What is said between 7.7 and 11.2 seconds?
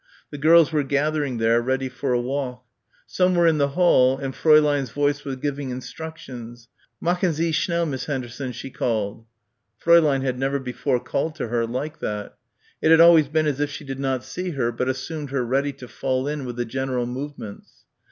Miss Henderson," she called. Fräulein had never before